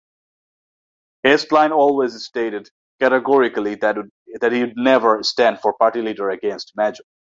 Heseltine 1.23 1.69
always 1.71 2.19
stated 2.25 2.69
categorically 2.99 3.75
that 3.75 3.97
he 4.51 4.61
would 4.61 4.73
"never" 4.75 5.21
stand 5.21 5.59
for 5.59 5.73
party 5.77 6.01
leader 6.01 6.31
against 6.31 6.71
Major. 6.75 7.03